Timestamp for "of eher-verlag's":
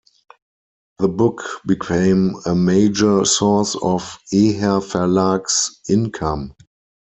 3.75-5.79